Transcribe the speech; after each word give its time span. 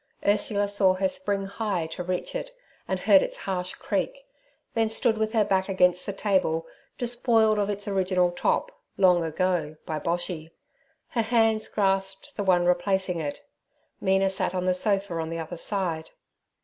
Ursula 0.25 0.67
saw 0.67 0.95
her 0.95 1.07
spring 1.07 1.45
high 1.45 1.85
to 1.85 2.01
reach 2.01 2.33
it, 2.33 2.49
and 2.87 2.99
heard 2.99 3.21
its 3.21 3.37
harsh 3.37 3.73
creak, 3.75 4.25
then 4.73 4.89
stood 4.89 5.15
with 5.15 5.33
her 5.33 5.45
back 5.45 5.69
against 5.69 6.07
the 6.07 6.11
table, 6.11 6.65
despoiled 6.97 7.59
of 7.59 7.69
its 7.69 7.87
original 7.87 8.31
top, 8.31 8.71
long 8.97 9.23
ago, 9.23 9.75
by 9.85 9.99
Boshy. 9.99 10.49
Her 11.09 11.21
hands 11.21 11.67
grasped 11.67 12.35
the 12.35 12.43
one 12.43 12.65
replacing 12.65 13.19
it. 13.19 13.43
Mina 13.99 14.31
sat 14.31 14.55
on 14.55 14.65
the 14.65 14.73
sofa 14.73 15.13
on 15.19 15.29
the 15.29 15.37
other 15.37 15.55
side. 15.57 16.09